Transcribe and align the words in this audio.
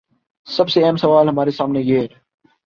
سب 0.47 0.69
سے 0.69 0.85
اہم 0.85 0.95
سوال 0.95 1.29
ہمارے 1.29 1.51
سامنے 1.51 1.81
یہ 1.81 1.99
ہے۔ 1.99 2.07